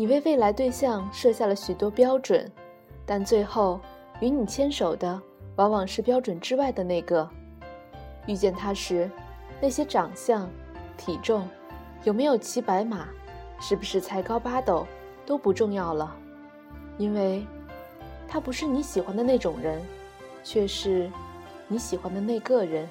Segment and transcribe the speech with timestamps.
[0.00, 2.50] 你为未来对象设下了许多标准，
[3.04, 3.78] 但最后
[4.22, 5.20] 与你牵手的
[5.56, 7.28] 往往是标准之外的那个。
[8.26, 9.10] 遇见他时，
[9.60, 10.48] 那些长相、
[10.96, 11.46] 体重、
[12.02, 13.08] 有没有骑白马、
[13.60, 14.86] 是不是才高八斗
[15.26, 16.16] 都不重要了，
[16.96, 17.46] 因为，
[18.26, 19.82] 他不是你喜欢的那种人，
[20.42, 21.10] 却是
[21.68, 22.88] 你喜欢的那个人。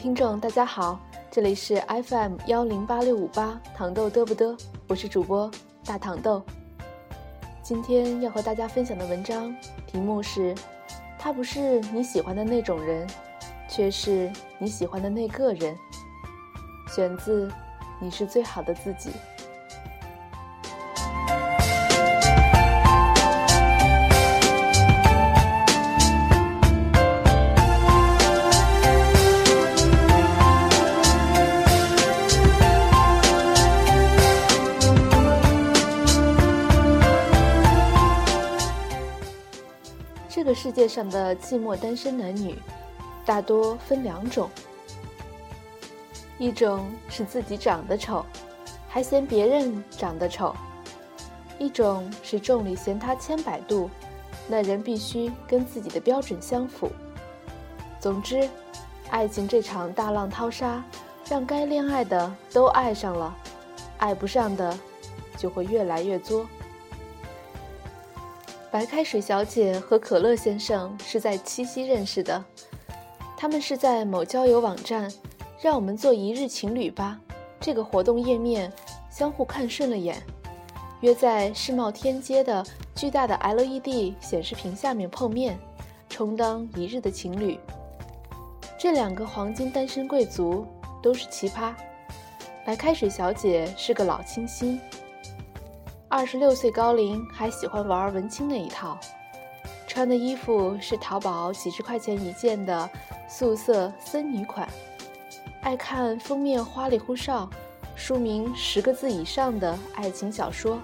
[0.00, 0.98] 听众，大家好，
[1.30, 4.58] 这里是 FM 幺零八六五八糖豆嘚不嘚，
[4.88, 5.50] 我是主播
[5.84, 6.42] 大糖豆。
[7.62, 9.54] 今天要和大家分享的文章
[9.86, 10.54] 题目是：
[11.18, 13.06] 他不是你喜欢的那种人，
[13.68, 15.76] 却是你喜欢的那个人。
[16.88, 17.46] 选自
[18.00, 19.10] 《你是最好的自己》。
[40.70, 42.56] 世界上的寂寞单身男女，
[43.26, 44.48] 大多分两种：
[46.38, 48.24] 一种是自己长得丑，
[48.88, 50.54] 还嫌别人长得丑；
[51.58, 53.90] 一种是众里嫌他千百度，
[54.46, 56.88] 那人必须跟自己的标准相符。
[57.98, 58.48] 总之，
[59.10, 60.80] 爱情这场大浪淘沙，
[61.28, 63.36] 让该恋爱的都爱上了，
[63.98, 64.78] 爱不上的
[65.36, 66.46] 就会越来越作。
[68.72, 72.42] 白开水小姐和可乐先生是在七夕认识的，
[73.36, 75.10] 他们是在某交友网站
[75.60, 77.20] “让我们做一日情侣吧”
[77.58, 78.72] 这个活动页面
[79.10, 80.22] 相互看顺了眼，
[81.00, 82.64] 约在世贸天阶的
[82.94, 85.58] 巨大的 LED 显示屏下面碰面，
[86.08, 87.58] 充当一日的情侣。
[88.78, 90.64] 这两个黄金单身贵族
[91.02, 91.74] 都是奇葩，
[92.64, 94.80] 白开水小姐是个老清新。
[96.12, 98.98] 二十六岁高龄还喜欢玩文青那一套，
[99.86, 102.90] 穿的衣服是淘宝几十块钱一件的
[103.28, 104.68] 素色森女款，
[105.62, 107.48] 爱看封面花里胡哨、
[107.94, 110.80] 书名十个字以上的爱情小说。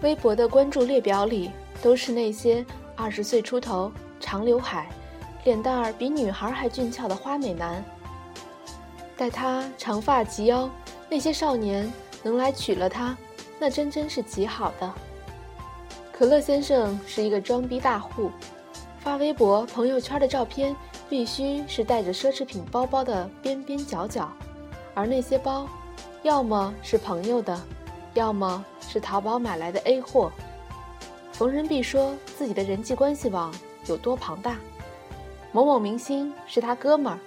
[0.00, 1.50] 微博的关注列表里
[1.82, 2.64] 都是那些
[2.96, 4.88] 二十岁出头、长刘海、
[5.44, 7.84] 脸蛋儿比女孩还俊俏的花美男。
[9.18, 10.66] 待他长发及腰，
[11.10, 11.92] 那些少年。
[12.22, 13.16] 能来娶了她，
[13.58, 14.92] 那真真是极好的。
[16.12, 18.30] 可乐先生是一个装逼大户，
[19.00, 20.76] 发微博、朋友圈的照片
[21.08, 24.30] 必须是带着奢侈品包包的边边角角，
[24.94, 25.68] 而那些包，
[26.22, 27.60] 要么是朋友的，
[28.14, 30.30] 要么是淘宝买来的 A 货。
[31.32, 33.52] 逢人必说自己的人际关系网
[33.86, 34.56] 有多庞大，
[35.50, 37.18] 某某明星是他哥们儿。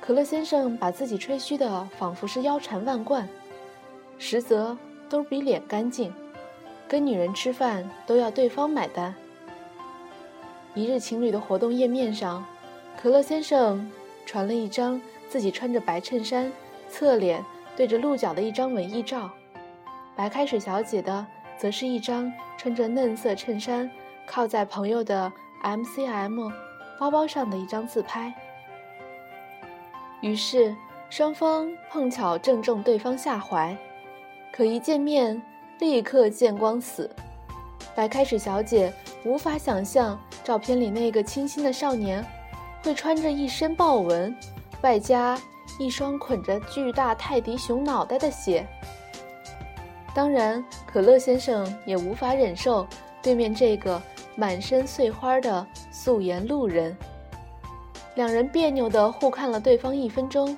[0.00, 3.28] 可乐先生把自己吹嘘的仿佛是腰缠万贯。
[4.18, 4.76] 实则
[5.08, 6.12] 都比脸干净，
[6.86, 9.14] 跟女人吃饭都要对方买单。
[10.74, 12.44] 一日情侣的活动页面上，
[13.00, 13.90] 可乐先生
[14.26, 16.52] 传了一张自己穿着白衬衫、
[16.88, 17.44] 侧脸
[17.76, 19.30] 对着鹿角的一张文艺照，
[20.14, 23.90] 白开水小姐的则是一张穿着嫩色衬衫、
[24.26, 26.52] 靠在朋友的 MCM
[26.98, 28.34] 包包上的一张自拍。
[30.20, 30.74] 于是
[31.08, 33.76] 双方碰巧正中对方下怀。
[34.52, 35.40] 可一见面，
[35.78, 37.08] 立刻见光死。
[37.94, 38.92] 白开水小姐
[39.24, 42.24] 无法想象照片里那个清新的少年，
[42.82, 44.36] 会穿着一身豹纹，
[44.82, 45.38] 外加
[45.78, 48.66] 一双捆着巨大泰迪熊脑袋的鞋。
[50.14, 52.86] 当然，可乐先生也无法忍受
[53.22, 54.00] 对面这个
[54.34, 56.96] 满身碎花的素颜路人。
[58.16, 60.56] 两人别扭地互看了对方一分钟，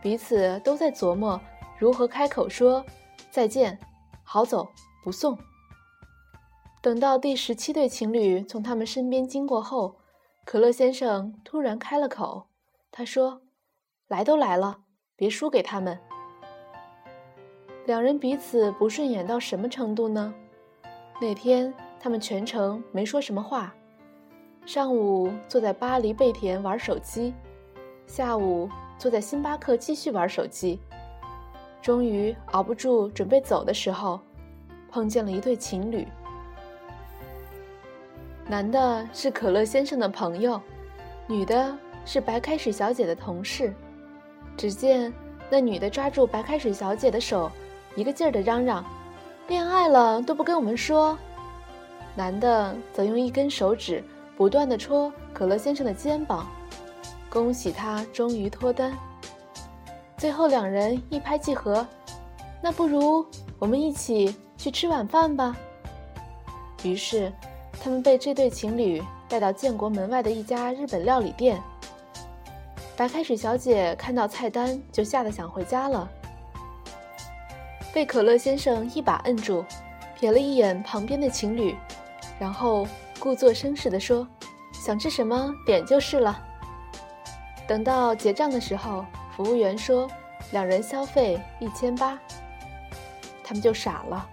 [0.00, 1.38] 彼此都在琢磨
[1.78, 2.84] 如何开口说。
[3.32, 3.78] 再见，
[4.22, 4.68] 好走
[5.02, 5.38] 不送。
[6.82, 9.96] 等到第十七对情侣从他们身边经过后，
[10.44, 12.48] 可乐先生突然开了口，
[12.90, 13.40] 他说
[14.06, 14.80] ：“来都来了，
[15.16, 15.98] 别输给他们。”
[17.86, 20.34] 两人彼此不顺眼到什么程度呢？
[21.18, 23.74] 那天他们全程没说什么话，
[24.66, 27.32] 上午坐在巴黎贝甜玩手机，
[28.06, 28.68] 下午
[28.98, 30.78] 坐在星巴克继续玩手机。
[31.82, 34.20] 终于熬不住，准备走的时候，
[34.88, 36.06] 碰见了一对情侣。
[38.46, 40.60] 男的是可乐先生的朋友，
[41.26, 43.74] 女的是白开水小姐的同事。
[44.56, 45.12] 只见
[45.50, 47.50] 那女的抓住白开水小姐的手，
[47.96, 48.84] 一个劲儿的嚷嚷
[49.48, 51.18] ：“恋爱了都不跟我们说。”
[52.14, 54.04] 男的则用一根手指
[54.36, 56.46] 不断的戳可乐先生的肩膀，
[57.30, 58.92] 恭喜他终于脱单。
[60.22, 61.84] 最后两人一拍即合，
[62.62, 63.26] 那不如
[63.58, 65.56] 我们一起去吃晚饭吧。
[66.84, 67.32] 于是，
[67.72, 71.60] 他们被这对情侣带到建国门外的一家日本料理店。
[72.96, 76.08] 白开水小姐看到菜单就吓得想回家了，
[77.92, 79.64] 被可乐先生一把摁住，
[80.20, 81.74] 瞥了一眼旁边的情侣。
[82.38, 82.86] 然后
[83.18, 84.24] 故作绅士地说
[84.72, 86.40] ：“想吃什么点就是了。”
[87.66, 89.04] 等到结账的时候，
[89.36, 90.08] 服务员说
[90.52, 92.18] ：“两人消费一千八。”
[93.42, 94.28] 他们就傻了，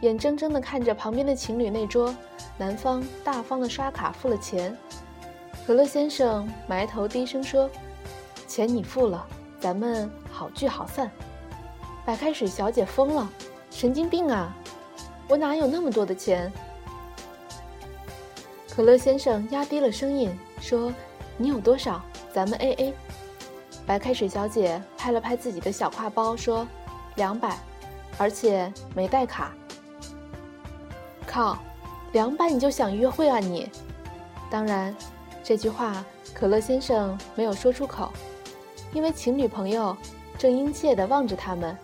[0.00, 2.14] 眼睁睁地看着旁边的情侣那桌，
[2.56, 4.76] 男方大方地刷卡付了钱。
[5.66, 7.68] 可乐先生埋头低声说
[8.48, 9.26] ：“钱你付了，
[9.60, 11.10] 咱们好聚好散。”
[12.06, 13.30] 白开水小姐疯了
[13.70, 14.56] ：“神经病啊！
[15.28, 16.50] 我哪有那么多的钱？”
[18.70, 20.92] 可乐先生压低了声音说
[21.36, 22.00] ：“你有多少？
[22.32, 22.94] 咱们 A A。”
[23.88, 26.68] 白开水小姐拍了拍自己的小挎包说
[27.16, 27.58] ：“两百，
[28.18, 29.50] 而且没带卡。”
[31.26, 31.56] 靠，
[32.12, 33.70] 两百你就想约会啊你？
[34.50, 34.94] 当然，
[35.42, 36.04] 这句话
[36.34, 38.12] 可乐先生没有说出口，
[38.92, 39.96] 因为情侣朋友
[40.36, 41.74] 正殷切地望着他们。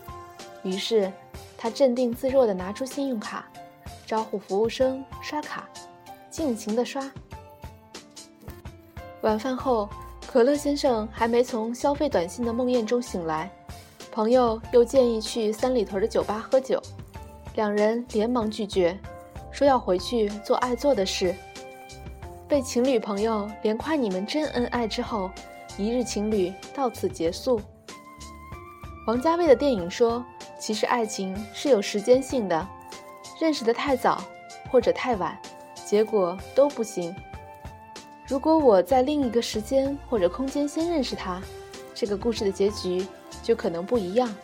[0.63, 1.11] 于是，
[1.57, 3.47] 他镇定自若地拿出信用卡，
[4.07, 5.67] 招呼服务生刷卡。
[6.31, 7.03] 尽情的刷。
[9.23, 9.89] 晚饭后，
[10.35, 13.49] 可乐先生还没从消费短信的梦魇中醒来，
[14.11, 16.83] 朋友又建议去三里屯的酒吧喝酒，
[17.55, 18.99] 两人连忙拒绝，
[19.53, 21.33] 说要回去做爱做的事。
[22.49, 25.31] 被情侣朋友连夸你们真恩爱之后，
[25.79, 27.61] 一日情侣到此结束。
[29.07, 30.25] 王家卫的电影说，
[30.59, 32.69] 其实爱情是有时间性的，
[33.41, 34.21] 认识的太早
[34.69, 35.39] 或者太晚。
[35.87, 37.15] 结果都不行。
[38.27, 41.43] 如果我在另一个时间或者空间先认识他，
[41.95, 43.07] 这个故事的结局
[43.43, 44.35] 就可能不一样。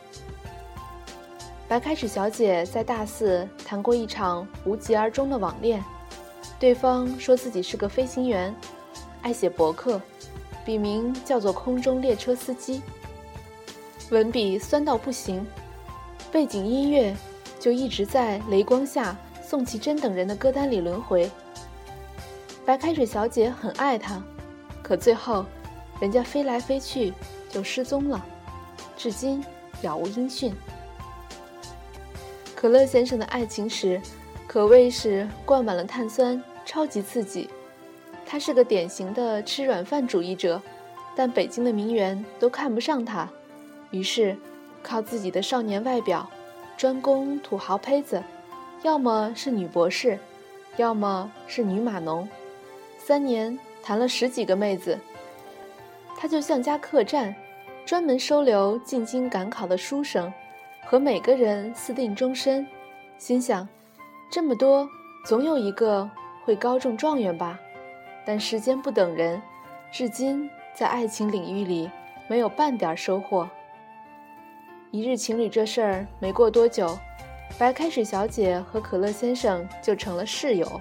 [1.67, 5.83] 白开水小姐在大四谈过一场无疾而终的网恋，
[6.59, 8.55] 对方说自己是个飞行员，
[9.23, 9.99] 爱写博客，
[10.63, 12.83] 笔名叫做“空中列车司机”，
[14.11, 15.47] 文笔酸到不行，
[16.31, 17.17] 背景音乐
[17.59, 19.13] 就一直在《雷光下》。
[19.43, 21.29] 宋其珍等人的歌单里轮回。
[22.71, 24.23] 白开水小姐很爱他，
[24.81, 25.45] 可最后，
[25.99, 27.13] 人家飞来飞去
[27.49, 28.25] 就失踪了，
[28.97, 29.45] 至今
[29.83, 30.55] 杳无音讯。
[32.55, 34.01] 可乐先生的爱情史
[34.47, 37.51] 可谓是灌满了碳酸，超级刺激。
[38.25, 40.63] 他是个典型的吃软饭主义者，
[41.17, 43.29] 但北京的名媛都看不上他，
[43.91, 44.39] 于是
[44.81, 46.31] 靠自己的少年外表，
[46.77, 48.23] 专攻土豪胚子。
[48.85, 50.21] 要么是女博士，
[50.77, 52.29] 要么是女码农，
[53.11, 54.97] 三年谈了十几个妹子。
[56.17, 57.35] 他就像家客栈，
[57.85, 60.33] 专门收留进京赶考的书生，
[60.85, 62.65] 和每个人私定终身。
[63.19, 63.69] 心想，
[64.31, 64.89] 这么多，
[65.27, 66.09] 总有一个
[66.45, 67.59] 会高中状元吧。
[68.25, 69.43] 但时间不等人，
[69.91, 71.91] 至今在爱情领域里
[72.29, 73.51] 没有半点收获。
[74.93, 76.97] 一日情侣这事儿没过多久。
[77.59, 80.81] 白开水小姐和可乐先生就成了室友。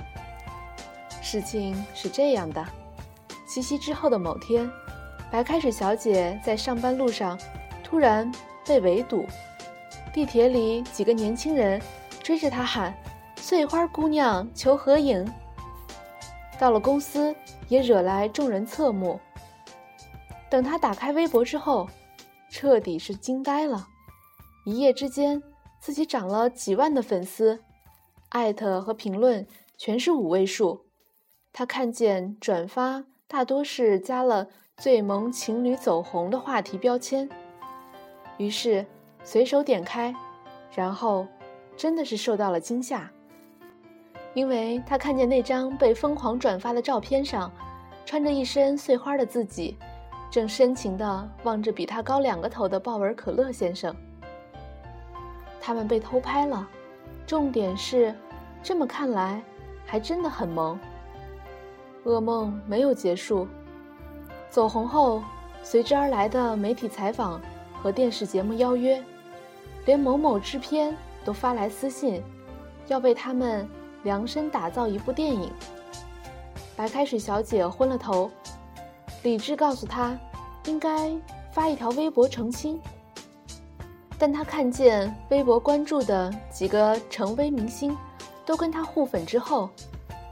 [1.31, 2.65] 事情是这样的：
[3.47, 4.67] 七夕之后的某天，
[5.29, 7.39] 白开水小姐在上班路上
[7.83, 8.31] 突然
[8.65, 9.27] 被围堵，
[10.11, 11.79] 地铁里几个年轻人
[12.23, 12.91] 追着她喊
[13.37, 15.23] ：“碎花姑娘，求合影。”
[16.57, 17.35] 到了公司，
[17.67, 19.19] 也惹来众人侧目。
[20.49, 21.87] 等她打开微博之后，
[22.49, 23.87] 彻底是惊呆了，
[24.65, 25.43] 一夜之间。
[25.79, 27.61] 自己涨了几万的粉丝，
[28.29, 29.45] 艾特和评论
[29.77, 30.88] 全是五位数。
[31.59, 34.47] 他看见转发大多是加了
[34.79, 37.27] “最萌情侣走红”的话题标签，
[38.37, 38.85] 于是
[39.25, 40.15] 随手点开，
[40.73, 41.27] 然后
[41.75, 43.11] 真的是受到了惊吓，
[44.33, 47.51] 因为他看见那张被疯狂转发的照片上，
[48.05, 49.77] 穿着一身碎花的自己，
[50.31, 53.93] 正深情地望着比他高两个头的鲍尔可乐先生。
[55.59, 56.65] 他们被偷拍了，
[57.27, 58.15] 重点是，
[58.63, 59.43] 这么看来，
[59.85, 60.79] 还真的很萌。
[62.09, 63.47] 噩梦没有结束，
[64.49, 65.21] 走红后，
[65.61, 67.39] 随之而来的媒体采访
[67.81, 69.03] 和电视节目邀约，
[69.85, 72.23] 连某某制片都发来私信，
[72.87, 73.67] 要为他们
[74.03, 75.51] 量身打造一部电影。
[76.75, 78.31] 白开水小姐昏了头，
[79.23, 80.17] 理智告诉她，
[80.65, 81.15] 应该
[81.51, 82.79] 发一条微博澄清。
[84.17, 87.95] 但她看见微博关注的几个成微明星
[88.45, 89.69] 都跟她互粉之后，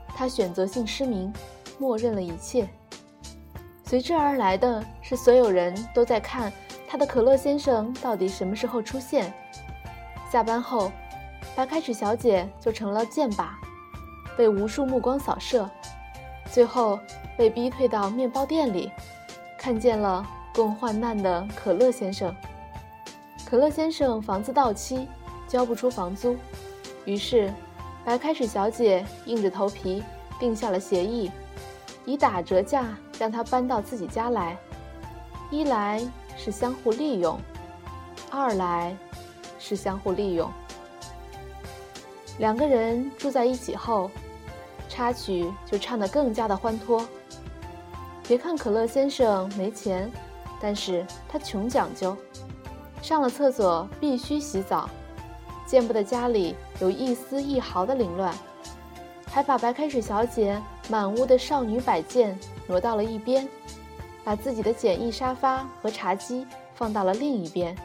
[0.07, 1.31] 她选择性失明，
[1.77, 2.67] 默认了一切。
[3.83, 6.51] 随之而来的是，所有人都在看
[6.87, 9.33] 他的可乐先生到底什么时候出现。
[10.29, 10.91] 下班后，
[11.55, 13.47] 白开水小姐就成了箭靶，
[14.37, 15.69] 被无数目光扫射，
[16.51, 16.99] 最后
[17.37, 18.91] 被逼退到面包店里，
[19.57, 22.35] 看见了共患难的可乐先生。
[23.45, 25.07] 可乐先生房子到期，
[25.47, 26.35] 交不出房租，
[27.05, 27.53] 于是
[28.03, 30.03] 白开水小姐硬着头皮
[30.37, 31.31] 定下了协议，
[32.07, 34.57] 以打折价让他搬到自己家来。
[35.51, 36.01] 一来
[36.37, 37.37] 是相互利用，
[38.31, 38.95] 二来
[39.59, 40.49] 是相互利用。
[42.39, 44.09] 两个人住在一起后，
[44.87, 47.05] 插曲就唱得更加的欢脱。
[48.25, 50.09] 别看可乐先生没钱，
[50.61, 52.15] 但是他穷讲究。
[53.01, 54.89] 上了厕所必须洗澡，
[55.65, 58.33] 见不得家里有一丝一毫的凌乱，
[59.29, 63.47] 还把白开水小姐满屋的少女摆件挪到了一边，
[64.23, 67.75] 把自己的简易沙发和茶几放到了另一边，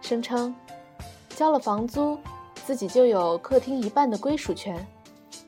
[0.00, 0.54] 声称
[1.30, 2.18] 交了房租，
[2.66, 4.86] 自己就有客厅一半的归属权。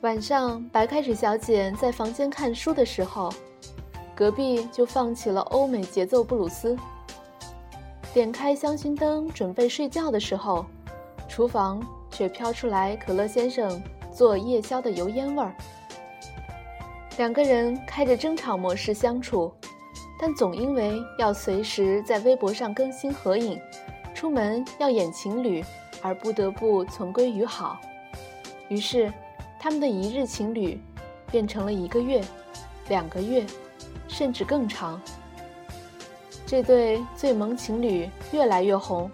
[0.01, 3.31] 晚上，白开水小姐在房间看书的时候，
[4.15, 6.75] 隔壁就放起了欧美节奏布鲁斯。
[8.13, 10.65] 点开香薰灯，准备睡觉的时候，
[11.27, 13.81] 厨房却飘出来可乐先生
[14.13, 15.55] 做夜宵的油烟味儿。
[17.17, 19.49] 两个人开着争吵模式相处，
[20.19, 23.57] 但总因为要随时在微博上更新合影，
[24.13, 25.63] 出门要演情侣，
[26.01, 27.79] 而不得不存归于好。
[28.67, 29.11] 于是，
[29.57, 30.77] 他们的一日情侣
[31.31, 32.21] 变成了一个月、
[32.89, 33.45] 两个月，
[34.09, 35.01] 甚至更长。
[36.45, 39.09] 这对最萌情侣越来越红，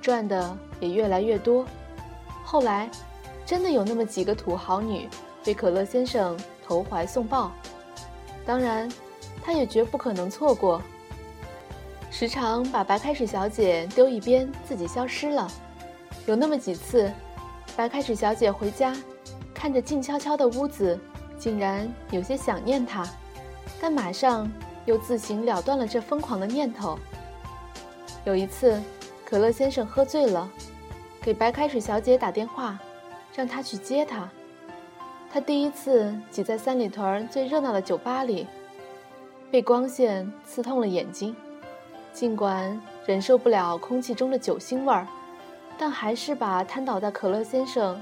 [0.00, 1.64] 赚的也越来越多。
[2.44, 2.90] 后来，
[3.44, 5.08] 真的有那么几个土豪女
[5.44, 6.36] 被可乐先生
[6.66, 7.52] 投怀送抱，
[8.44, 8.90] 当然，
[9.42, 10.82] 他也绝不可能错过。
[12.10, 15.50] 时常把白开水小姐丢一边，自己消失了。
[16.26, 17.12] 有那么几次，
[17.76, 18.96] 白开水小姐回家，
[19.54, 20.98] 看着静悄悄的屋子，
[21.38, 23.06] 竟然有些想念他，
[23.80, 24.50] 但马上。
[24.86, 26.96] 又自行了断了这疯狂的念头。
[28.24, 28.80] 有一次，
[29.24, 30.48] 可乐先生喝醉了，
[31.20, 32.78] 给白开水小姐打电话，
[33.34, 34.30] 让她去接他。
[35.32, 38.46] 他第一次挤在三里屯最热闹的酒吧里，
[39.50, 41.36] 被光线刺痛了眼睛。
[42.12, 45.06] 尽管忍受不了空气中的酒腥味儿，
[45.76, 48.00] 但还是把瘫倒在可乐先生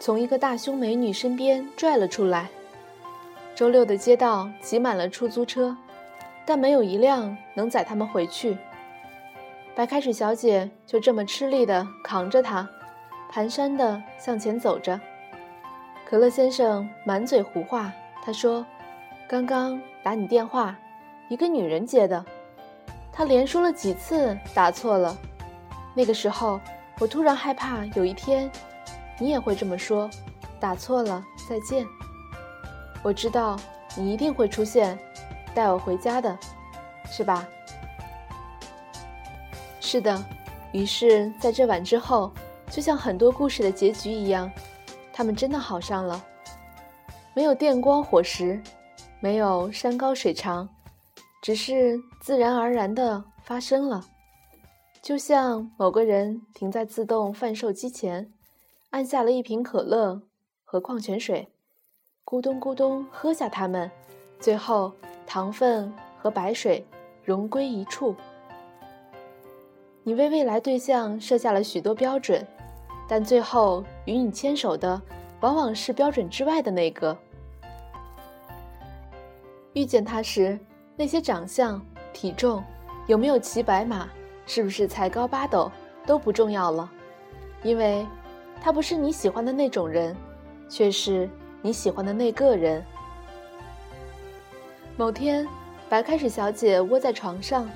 [0.00, 2.48] 从一个大胸美女身边拽了出来。
[3.54, 5.76] 周六的街道挤满了出租车，
[6.44, 8.56] 但没有一辆能载他们回去。
[9.76, 12.68] 白开水小姐就这么吃力地扛着他，
[13.32, 15.00] 蹒跚地向前走着。
[16.08, 17.92] 可乐先生满嘴胡话，
[18.24, 18.64] 他说
[19.28, 20.74] ：“刚刚打你电话，
[21.28, 22.24] 一个女人接的。”
[23.12, 25.14] 他连说了几次打错了。
[25.92, 26.58] 那个时候，
[26.98, 28.50] 我突然害怕有一天，
[29.18, 30.08] 你也会这么说
[30.58, 31.86] ：“打错了，再见。”
[33.04, 33.60] 我知道
[33.94, 34.98] 你一定会出现，
[35.54, 36.38] 带我回家的，
[37.04, 37.46] 是吧？
[39.78, 40.24] 是的。
[40.72, 42.32] 于是，在这晚之后，
[42.70, 44.50] 就像很多故事的结局一样，
[45.18, 46.24] 他们真的好上了。
[47.34, 48.62] 没有电光火石，
[49.18, 50.68] 没有山高水长，
[51.42, 54.06] 只是自然而然的发生了。
[55.02, 58.32] 就像某个人停在自动贩售机前，
[58.90, 60.22] 按下了一瓶可乐
[60.64, 61.48] 和矿泉水。
[62.24, 63.90] 咕咚咕咚喝下它们，
[64.38, 64.92] 最后
[65.26, 66.86] 糖分和白水
[67.24, 68.14] 融归一处。
[70.04, 72.46] 你为未来对象设下了许多标准，
[73.08, 75.00] 但最后与你牵手的
[75.40, 77.16] 往往是标准之外的那个。
[79.72, 80.58] 遇见他时，
[80.94, 81.80] 那些长相、
[82.12, 82.62] 体重、
[83.06, 84.08] 有没有骑白马、
[84.46, 85.72] 是不是才高八斗
[86.06, 86.90] 都不重要了，
[87.62, 88.06] 因为
[88.60, 90.14] 他不是你喜欢的那种人，
[90.68, 91.28] 却是。
[91.60, 92.84] 你喜欢的那个人。
[94.96, 95.44] 某天，
[95.88, 97.68] 白开水小姐窝在床上，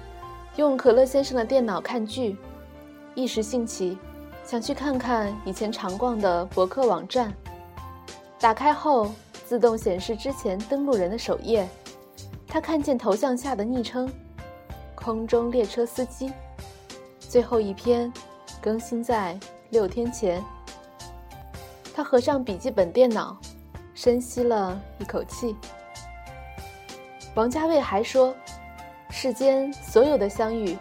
[0.54, 2.36] 用可乐先生的电脑看剧，
[3.16, 3.98] 一时兴起，
[4.44, 7.32] 想去看看以前常逛的博客网站。
[8.38, 9.10] 打开后，
[9.46, 11.68] 自动显示之前登录人的首页。
[12.46, 14.12] 他看见头像下的昵称
[14.94, 16.32] “空中列车司机”，
[17.18, 18.12] 最后一篇
[18.60, 19.38] 更新在
[19.70, 20.42] 六天前。
[21.94, 23.36] 他合上笔记本电脑。
[23.94, 25.54] 深吸了一口气。
[27.36, 28.34] 王家卫还说
[29.10, 30.76] ：“世间所有的相遇，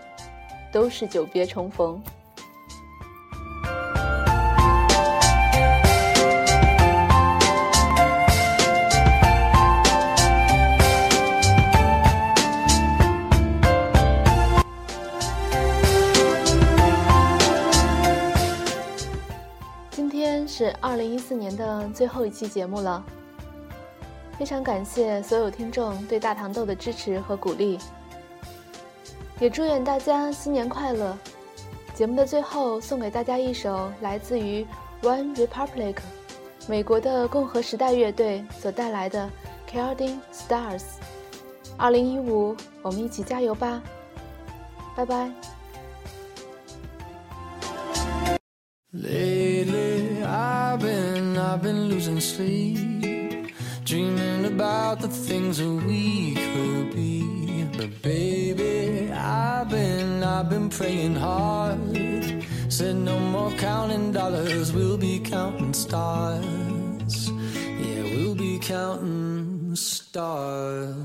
[0.72, 2.02] 都是久别重逢。
[20.62, 23.04] 是二零一四年的最后一期节目了。
[24.38, 27.80] 非常感谢所有听众对大糖豆的支持和鼓励，
[29.40, 31.18] 也祝愿大家新年快乐。
[31.96, 34.64] 节目的最后，送给大家一首来自于
[35.02, 35.98] One Republic，
[36.68, 39.28] 美国的共和时代乐队所带来的
[39.76, 40.80] 《Counting Stars》。
[41.76, 43.82] 二零一五，我们一起加油吧！
[44.96, 45.32] 拜拜。
[53.84, 57.64] Dreaming about the things that we could be.
[57.76, 61.80] But baby, I've been, I've been praying hard.
[62.70, 67.32] Said no more counting dollars, we'll be counting stars.
[67.32, 70.96] Yeah, we'll be counting stars.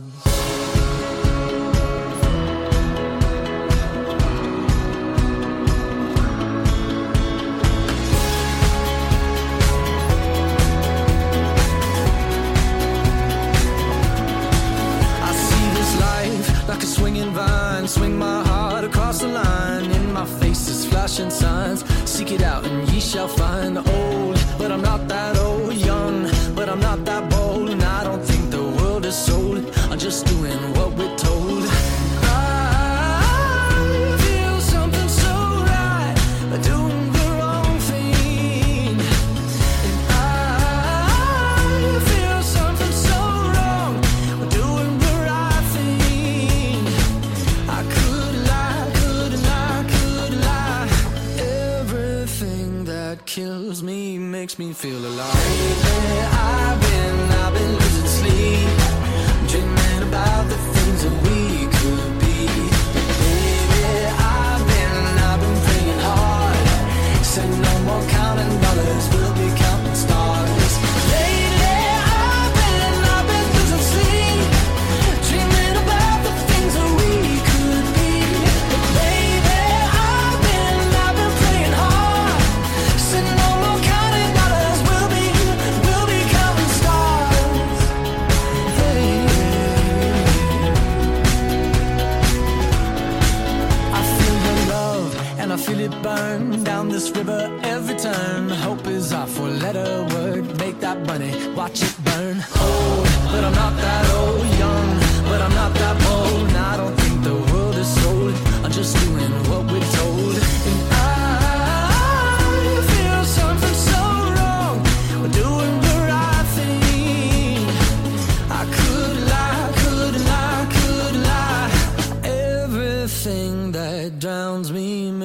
[54.76, 55.55] Feel alive.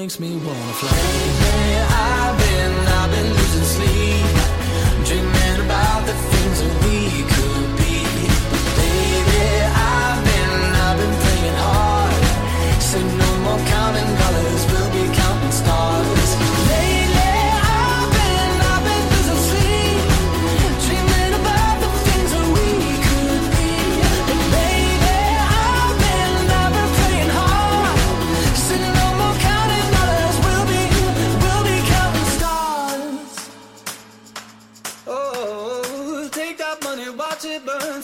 [0.01, 1.40] Makes me wanna fly.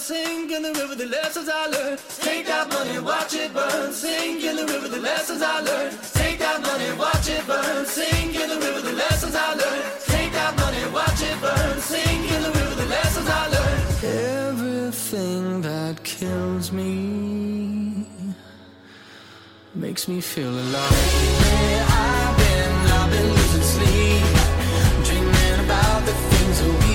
[0.07, 1.99] Sink in the river, the lessons I learned.
[2.21, 3.91] Take that money, watch it burn.
[3.91, 5.97] Sink in the river, the lessons I learned.
[6.13, 7.85] Take that money, watch it burn.
[7.85, 9.83] Sink in the river, the lessons I learned.
[10.05, 11.81] Take that money, watch it burn.
[11.81, 13.83] Sink in the river, the lessons I learned.
[14.47, 18.07] Everything that kills me
[19.75, 20.91] makes me feel alive.
[21.43, 24.23] Where I've been, I've been losing sleep,
[25.03, 26.86] dreaming about the things that